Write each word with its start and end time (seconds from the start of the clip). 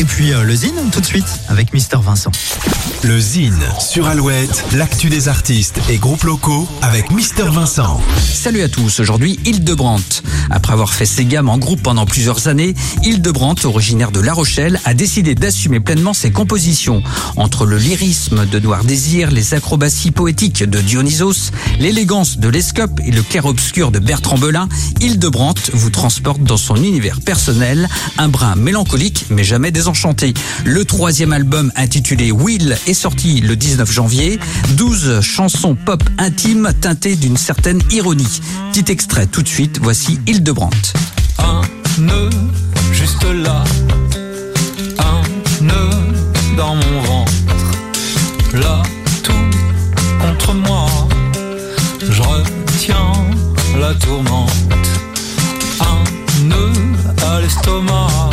Et 0.00 0.04
puis 0.06 0.32
euh, 0.32 0.44
le 0.44 0.54
Zine 0.54 0.88
tout 0.90 1.02
de 1.02 1.04
suite 1.04 1.26
avec 1.48 1.74
Mister 1.74 1.98
Vincent. 2.02 2.32
Le 3.02 3.20
Zine 3.20 3.62
sur 3.78 4.06
Alouette, 4.06 4.64
l'actu 4.72 5.10
des 5.10 5.28
artistes 5.28 5.78
et 5.90 5.98
groupes 5.98 6.22
locaux 6.22 6.66
avec 6.80 7.10
Mister 7.10 7.44
Vincent. 7.44 8.00
Salut 8.32 8.62
à 8.62 8.70
tous, 8.70 8.98
aujourd'hui 9.00 9.38
Hildebrandt. 9.44 10.22
Après 10.48 10.72
avoir 10.72 10.94
fait 10.94 11.04
ses 11.04 11.26
gammes 11.26 11.50
en 11.50 11.58
groupe 11.58 11.82
pendant 11.82 12.06
plusieurs 12.06 12.48
années, 12.48 12.74
Hildebrandt, 13.02 13.66
originaire 13.66 14.10
de 14.10 14.20
La 14.20 14.32
Rochelle, 14.32 14.80
a 14.86 14.94
décidé 14.94 15.34
d'assumer 15.34 15.80
pleinement 15.80 16.14
ses 16.14 16.30
compositions. 16.30 17.02
Entre 17.36 17.66
le 17.66 17.76
lyrisme 17.76 18.46
de 18.46 18.58
Noir 18.58 18.84
Désir, 18.84 19.30
les 19.30 19.52
acrobaties 19.52 20.12
poétiques 20.12 20.64
de 20.64 20.80
Dionysos, 20.80 21.52
l'élégance 21.78 22.38
de 22.38 22.48
l'Escope 22.48 23.00
et 23.04 23.10
le 23.10 23.22
clair-obscur 23.22 23.90
de 23.90 23.98
Bertrand 23.98 24.38
Belin, 24.38 24.66
Hildebrandt 25.00 25.70
vous 25.74 25.90
transporte 25.90 26.42
dans 26.42 26.56
son 26.56 26.76
univers 26.76 27.20
personnel, 27.20 27.86
un 28.16 28.28
brin 28.28 28.56
mélancolique 28.56 29.26
mais 29.28 29.44
jamais 29.44 29.70
Le 30.64 30.84
troisième 30.84 31.32
album 31.32 31.72
intitulé 31.74 32.30
Will 32.30 32.76
est 32.86 32.94
sorti 32.94 33.40
le 33.40 33.56
19 33.56 33.90
janvier. 33.90 34.38
12 34.76 35.20
chansons 35.20 35.74
pop 35.74 36.00
intimes 36.16 36.70
teintées 36.80 37.16
d'une 37.16 37.36
certaine 37.36 37.82
ironie. 37.90 38.40
Petit 38.72 38.92
extrait 38.92 39.26
tout 39.26 39.42
de 39.42 39.48
suite, 39.48 39.80
voici 39.82 40.20
Hildebrandt. 40.28 40.92
Un 41.38 41.62
nœud 42.00 42.30
juste 42.92 43.24
là, 43.24 43.64
un 44.98 45.64
nœud 45.64 45.90
dans 46.56 46.76
mon 46.76 47.02
ventre. 47.02 47.32
Là, 48.54 48.82
tout 49.24 49.32
contre 50.20 50.54
moi, 50.54 50.86
je 52.00 52.22
retiens 52.22 53.12
la 53.80 53.94
tourmente. 53.94 54.52
Un 55.80 56.44
nœud 56.44 56.72
à 57.26 57.40
l'estomac, 57.40 58.29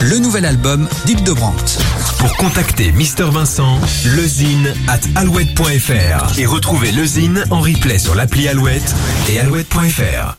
le 0.00 0.18
nouvel 0.18 0.44
album 0.44 0.88
d'Hildebrandt. 1.06 1.78
Pour 2.18 2.36
contacter 2.36 2.92
Mister 2.92 3.24
Vincent, 3.24 3.78
lezine 4.16 4.72
at 4.88 5.00
alouette.fr 5.16 6.38
et 6.38 6.46
retrouver 6.46 6.92
lezine 6.92 7.44
en 7.50 7.60
replay 7.60 7.98
sur 7.98 8.14
l'appli 8.14 8.48
Alouette 8.48 8.94
et 9.28 9.40
alouette.fr. 9.40 10.36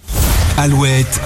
Alouette, 0.58 1.22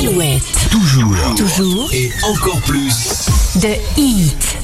Alouette, 0.00 0.68
toujours, 0.70 1.34
toujours 1.36 1.90
et 1.92 2.10
encore 2.24 2.60
plus. 2.62 3.26
de 3.56 3.68
hit. 3.96 4.58